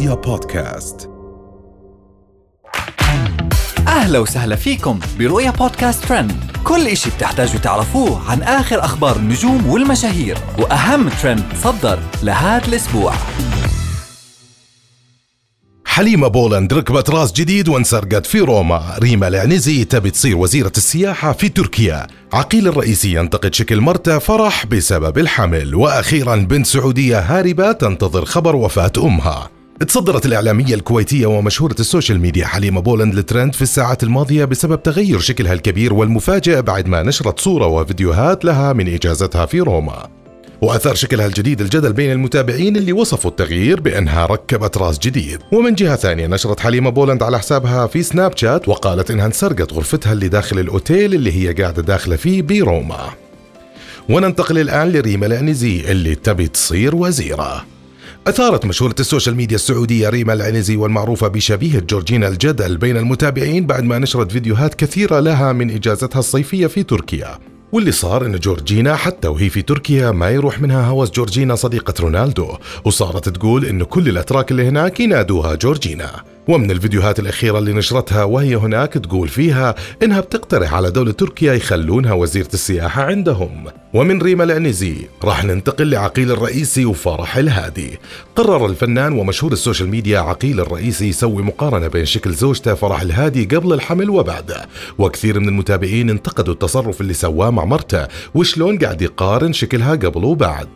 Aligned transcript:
رؤيا 0.00 0.14
بودكاست. 0.14 1.10
أهلا 3.88 4.18
وسهلا 4.18 4.56
فيكم 4.56 5.00
برؤيا 5.18 5.50
بودكاست 5.50 6.04
ترند. 6.04 6.32
كل 6.64 6.86
إشي 6.86 7.10
بتحتاجوا 7.10 7.60
تعرفوه 7.60 8.30
عن 8.30 8.42
آخر 8.42 8.84
أخبار 8.84 9.16
النجوم 9.16 9.66
والمشاهير 9.66 10.38
وأهم 10.58 11.08
ترند 11.08 11.44
صدر 11.62 11.98
لهذا 12.22 12.68
الأسبوع. 12.68 13.14
حليمة 15.84 16.28
بولند 16.28 16.72
ركبت 16.72 17.10
راس 17.10 17.32
جديد 17.32 17.68
وانسرقت 17.68 18.26
في 18.26 18.40
روما. 18.40 18.96
ريما 18.98 19.28
العنزي 19.28 19.84
تبي 19.84 20.10
تصير 20.10 20.36
وزيرة 20.36 20.72
السياحة 20.76 21.32
في 21.32 21.48
تركيا. 21.48 22.06
عقيل 22.32 22.68
الرئيسي 22.68 23.14
ينتقد 23.14 23.54
شكل 23.54 23.80
مرته 23.80 24.18
فرح 24.18 24.66
بسبب 24.66 25.18
الحمل. 25.18 25.74
وأخيرا 25.74 26.36
بنت 26.36 26.66
سعودية 26.66 27.18
هاربة 27.18 27.72
تنتظر 27.72 28.24
خبر 28.24 28.56
وفاة 28.56 28.92
أمها. 28.98 29.59
تصدرت 29.86 30.26
الإعلامية 30.26 30.74
الكويتية 30.74 31.26
ومشهورة 31.26 31.76
ال 31.80 31.86
social 31.86 32.20
media 32.20 32.46
حليمة 32.46 32.80
بولند 32.80 33.18
الترند 33.18 33.54
في 33.54 33.62
الساعات 33.62 34.02
الماضية 34.02 34.44
بسبب 34.44 34.82
تغير 34.82 35.18
شكلها 35.18 35.52
الكبير 35.52 35.94
والمفاجئ 35.94 36.62
بعد 36.62 36.88
ما 36.88 37.02
نشرت 37.02 37.40
صورة 37.40 37.66
وفيديوهات 37.66 38.44
لها 38.44 38.72
من 38.72 38.94
إجازتها 38.94 39.46
في 39.46 39.60
روما. 39.60 40.08
وأثار 40.62 40.94
شكلها 40.94 41.26
الجديد 41.26 41.60
الجدل 41.60 41.92
بين 41.92 42.12
المتابعين 42.12 42.76
اللي 42.76 42.92
وصفوا 42.92 43.30
التغيير 43.30 43.80
بأنها 43.80 44.26
ركبت 44.26 44.78
راس 44.78 44.98
جديد. 44.98 45.38
ومن 45.52 45.74
جهة 45.74 45.96
ثانية 45.96 46.26
نشرت 46.26 46.60
حليمة 46.60 46.90
بولند 46.90 47.22
على 47.22 47.38
حسابها 47.38 47.86
في 47.86 48.02
سناب 48.02 48.36
شات 48.36 48.68
وقالت 48.68 49.10
إنها 49.10 49.26
انسرقت 49.26 49.72
غرفتها 49.72 50.12
اللي 50.12 50.28
داخل 50.28 50.58
الأوتيل 50.58 51.14
اللي 51.14 51.32
هي 51.32 51.52
قاعدة 51.52 51.82
داخلة 51.82 52.16
فيه 52.16 52.42
بروما. 52.42 53.08
وننتقل 54.08 54.58
الآن 54.58 54.92
لريما 54.92 55.26
العنزي 55.26 55.90
اللي 55.90 56.14
تبي 56.14 56.48
تصير 56.48 56.96
وزيرة. 56.96 57.64
أثارت 58.26 58.66
مشهورة 58.66 58.94
ال 59.00 59.05
social 59.05 59.36
media 59.36 59.56
السعودية 59.56 60.08
ريما 60.08 60.32
العنزي 60.32 60.76
والمعروفة 60.76 61.28
بشبيهة 61.28 61.80
جورجينا 61.80 62.28
الجدل 62.28 62.76
بين 62.76 62.96
المتابعين 62.96 63.66
بعد 63.66 63.84
ما 63.84 63.98
نشرت 63.98 64.32
فيديوهات 64.32 64.74
كثيرة 64.74 65.20
لها 65.20 65.52
من 65.52 65.70
إجازتها 65.70 66.18
الصيفية 66.18 66.66
في 66.66 66.82
تركيا. 66.82 67.38
واللي 67.72 67.92
صار 67.92 68.26
إن 68.26 68.38
جورجينا 68.38 68.96
حتى 68.96 69.28
وهي 69.28 69.50
في 69.50 69.62
تركيا 69.62 70.10
ما 70.10 70.30
يروح 70.30 70.60
منها 70.60 70.86
هوس 70.86 71.10
جورجينا 71.10 71.54
صديقة 71.54 71.94
رونالدو. 72.00 72.56
وصارت 72.84 73.28
تقول 73.28 73.64
انه 73.64 73.84
كل 73.84 74.08
الأتراك 74.08 74.50
اللي 74.50 74.68
هناك 74.68 75.00
ينادوها 75.00 75.54
جورجينا. 75.54 76.24
ومن 76.48 76.70
الفيديوهات 76.70 77.18
الأخيرة 77.18 77.58
اللي 77.58 77.72
نشرتها 77.72 78.24
وهي 78.24 78.56
هناك 78.56 78.92
تقول 78.92 79.28
فيها 79.28 79.74
إنها 80.02 80.20
بتقترح 80.20 80.74
على 80.74 80.90
دولة 80.90 81.12
تركيا 81.12 81.54
يخلونها 81.54 82.12
وزيرة 82.12 82.48
السياحة 82.54 83.02
عندهم. 83.02 83.64
ومن 83.94 84.22
ريما 84.22 84.44
العنزي 84.44 84.96
راح 85.24 85.44
ننتقل 85.44 85.90
لعقيل 85.90 86.30
الرئيسي 86.30 86.84
وفرح 86.84 87.36
الهادي. 87.36 87.98
قرر 88.36 88.66
الفنان 88.66 89.12
ومشهور 89.12 89.52
ال 89.52 89.57
social 89.57 89.88
media 89.88 90.18
عقيل 90.20 90.60
الرئيسي 90.60 91.08
يسوي 91.08 91.42
مقارنة 91.42 91.88
بين 91.88 92.04
شكل 92.04 92.32
زوجته 92.32 92.74
فرح 92.74 93.00
الهادي 93.00 93.44
قبل 93.44 93.72
الحمل 93.72 94.10
وبعده 94.10 94.68
وكثير 94.98 95.40
من 95.40 95.48
المتابعين 95.48 96.10
انتقدوا 96.10 96.54
التصرف 96.54 97.00
اللي 97.00 97.14
سواه 97.14 97.50
مع 97.50 97.64
مرته 97.64 98.06
وشلون 98.34 98.78
قاعد 98.78 99.02
يقارن 99.02 99.52
شكلها 99.52 99.90
قبل 99.90 100.24
وبعد. 100.24 100.68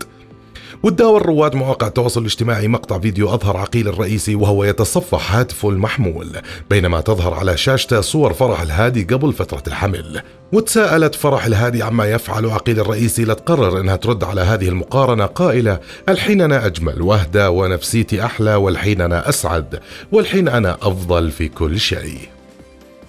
وتداول 0.84 1.27
رواد 1.27 1.54
مواقع 1.54 1.86
التواصل 1.86 2.20
الاجتماعي 2.20 2.68
مقطع 2.68 2.98
فيديو 2.98 3.34
أظهر 3.34 3.56
عقيل 3.56 3.88
الرئيسي 3.88 4.34
وهو 4.34 4.64
يتصفح 4.64 5.34
هاتفه 5.34 5.70
المحمول 5.70 6.28
بينما 6.70 7.00
تظهر 7.00 7.34
على 7.34 7.56
شاشته 7.56 8.00
صور 8.00 8.32
فرح 8.32 8.60
الهادي 8.60 9.04
قبل 9.04 9.32
فترة 9.32 9.62
الحمل. 9.66 10.22
وتساءلت 10.52 11.14
فرح 11.14 11.46
الهادي 11.46 11.82
عما 11.82 12.10
يفعل 12.10 12.50
عقيل 12.50 12.80
الرئيسي 12.80 13.24
لتقرر 13.24 13.80
إنها 13.80 13.96
ترد 13.96 14.24
على 14.24 14.41
هذه 14.41 14.68
المقارنة 14.68 15.26
قائلة 15.26 15.80
الحين 16.08 16.41
أنا 16.41 16.66
أجمل 16.66 17.02
وأهدى 17.02 17.46
ونفسيتي 17.46 18.24
أحلى 18.24 18.54
والحين 18.54 19.00
أنا 19.00 19.28
أسعد 19.28 19.80
والحين 20.12 20.48
أنا 20.48 20.78
أفضل 20.82 21.30
في 21.30 21.48
كل 21.48 21.80
شيء. 21.80 22.33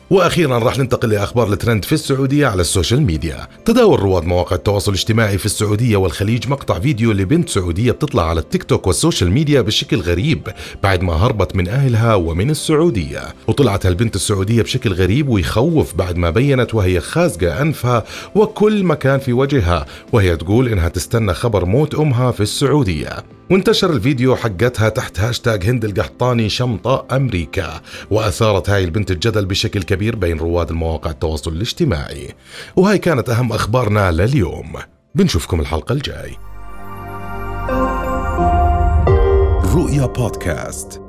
وأخيرا 0.10 0.58
راح 0.58 0.78
ننتقل 0.78 1.10
لأخبار 1.10 1.54
الترند 1.54 1.86
في 1.86 1.94
السعودية 1.94 2.48
على 2.48 2.62
ال 2.62 2.68
social 2.68 3.02
media. 3.02 3.48
تداول 3.66 4.00
رواد 4.00 4.24
مواقع 4.24 4.56
التواصل 4.56 4.92
الاجتماعي 4.92 5.38
في 5.38 5.46
السعودية 5.46 5.98
والخليج 5.98 6.48
مقطع 6.50 6.80
فيديو 6.80 7.12
لبنت 7.12 7.50
سعودية 7.50 7.92
بتطلع 7.92 8.30
على 8.30 8.40
التيك 8.40 8.64
توك 8.64 8.88
وال 8.88 8.99
social 8.99 9.32
media 9.32 9.62
بشكل 9.62 10.00
غريب 10.00 10.48
بعد 10.84 11.04
ما 11.04 11.14
هربت 11.14 11.56
من 11.56 11.68
أهلها 11.68 12.16
ومن 12.16 12.50
السعودية. 12.50 13.22
وطلعت 13.48 13.86
هالبنت 13.86 14.16
السعودية 14.16 14.62
بشكل 14.62 14.94
غريب 14.94 15.30
ويخوف 15.30 15.96
بعد 15.96 16.18
ما 16.18 16.30
بينت 16.30 16.76
وهي 16.76 17.00
خازقة 17.00 17.62
أنفها 17.62 18.04
وكل 18.36 18.84
مكان 18.84 19.20
في 19.20 19.34
وجهها 19.34 19.86
وهي 20.12 20.38
تقول 20.38 20.68
إنها 20.68 20.90
تستنى 20.90 21.34
خبر 21.34 21.66
موت 21.66 21.96
أمها 21.96 22.32
في 22.32 22.42
السعودية. 22.42 23.24
وانتشر 23.52 23.94
الفيديو 23.94 24.36
حقتها 24.36 24.90
تحت 24.90 25.20
هاشتاج 25.20 25.66
هند 25.66 25.86
القحطاني 25.86 26.50
شمطاء 26.50 27.06
أمريكا 27.12 27.82
وأثارت 28.12 28.70
هاي 28.70 28.84
البنت 28.84 29.12
الجدل 29.12 29.46
بشكل 29.46 29.84
كبير 29.84 30.16
بين 30.16 30.38
رواد 30.38 30.70
المواقع 30.70 31.12
التواصل 31.12 31.54
الاجتماعي. 31.54 32.34
وهاي 32.76 32.98
كانت 32.98 33.30
أهم 33.30 33.52
أخبارنا 33.52 34.12
لليوم. 34.12 34.74
بنشوفكم 35.16 35.60
الحلقة 35.60 35.94
الجاي. 35.94 36.38
رؤيا 39.76 40.06
بودكاست. 40.06 41.05